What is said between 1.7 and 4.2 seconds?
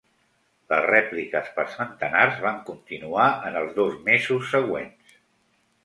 centenars, van continuar en els dos